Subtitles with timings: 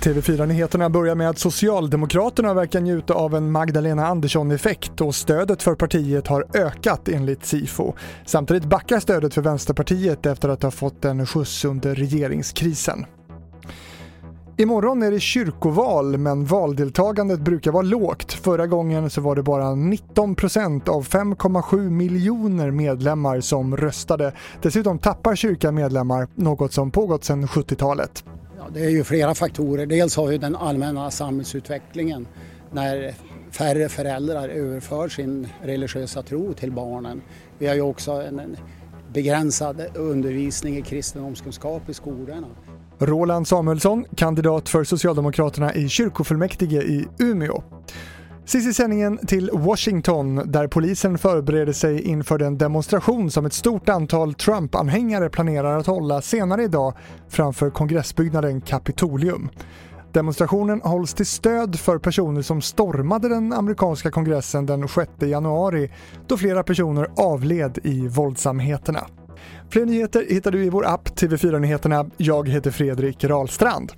[0.00, 6.26] TV4-nyheterna börjar med att Socialdemokraterna verkar njuta av en Magdalena Andersson-effekt och stödet för partiet
[6.26, 7.92] har ökat enligt Sifo.
[8.26, 13.06] Samtidigt backar stödet för Vänsterpartiet efter att ha fått en skjuts under regeringskrisen.
[14.60, 18.32] Imorgon är det kyrkoval men valdeltagandet brukar vara lågt.
[18.32, 24.32] Förra gången så var det bara 19 procent av 5,7 miljoner medlemmar som röstade.
[24.62, 28.24] Dessutom tappar kyrkan medlemmar, något som pågått sedan 70-talet.
[28.58, 29.86] Ja, det är ju flera faktorer.
[29.86, 32.26] Dels har vi den allmänna samhällsutvecklingen
[32.70, 33.14] när
[33.50, 37.22] färre föräldrar överför sin religiösa tro till barnen.
[37.58, 38.56] Vi har ju också en
[39.12, 42.46] begränsad undervisning i kristendomskunskap i skolorna.
[42.98, 47.62] Roland Samuelsson, kandidat för Socialdemokraterna i kyrkofullmäktige i Umeå.
[48.44, 53.88] Sist i sändningen till Washington där polisen förbereder sig inför den demonstration som ett stort
[53.88, 56.94] antal Trump-anhängare planerar att hålla senare idag
[57.28, 59.48] framför kongressbyggnaden Capitolium.
[60.12, 65.90] Demonstrationen hålls till stöd för personer som stormade den amerikanska kongressen den 6 januari
[66.26, 69.06] då flera personer avled i våldsamheterna.
[69.70, 72.06] Fler nyheter hittar du i vår app TV4 Nyheterna.
[72.16, 73.92] Jag heter Fredrik Rahlstrand.